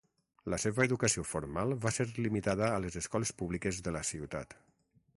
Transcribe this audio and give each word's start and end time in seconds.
La 0.53 0.57
seva 0.63 0.85
educació 0.87 1.25
formal 1.33 1.75
va 1.85 1.93
ser 1.97 2.07
limitada 2.23 2.73
a 2.79 2.83
les 2.87 3.01
escoles 3.05 3.37
públiques 3.43 3.87
de 3.89 3.99
la 4.01 4.07
ciutat. 4.15 4.61